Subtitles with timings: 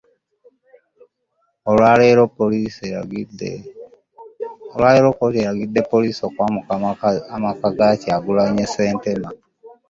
[1.69, 2.23] Olwa leero
[5.15, 6.71] kkooti eragidde poliisi okwamuka
[7.35, 9.29] amaka ga Kyagulanyi Ssentamu